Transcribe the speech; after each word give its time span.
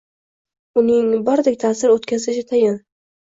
Uning 0.81 1.11
birdek 1.27 1.59
ta’sir 1.65 1.93
o‘tkazishi 1.97 2.47
tayin. 2.53 2.81